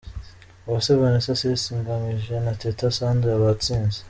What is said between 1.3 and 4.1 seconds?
Sisi Ngamije na Teta Sandra batsinze.